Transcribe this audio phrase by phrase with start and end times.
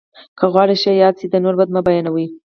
[0.37, 2.25] که غواړې ښه یاد سې، د نور بد مه بيانوه!